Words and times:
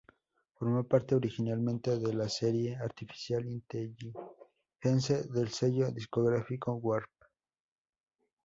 Formó 0.55 0.83
parte 0.83 1.13
originalmente 1.13 1.99
de 1.99 2.11
la 2.15 2.27
serie 2.27 2.75
Artificial 2.75 3.45
Intelligence 3.45 5.27
del 5.29 5.49
sello 5.49 5.91
discográfico 5.91 6.73
Warp. 6.73 7.05